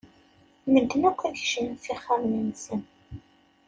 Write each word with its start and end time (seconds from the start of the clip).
Medden 0.71 1.01
akk 1.09 1.21
ad 1.27 1.35
kecmen 1.39 1.75
s 1.77 1.85
ixxamen-nsen. 1.93 2.81